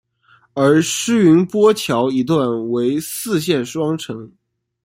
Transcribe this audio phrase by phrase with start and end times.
[0.55, 4.31] 而师云砵桥一段为四线双程。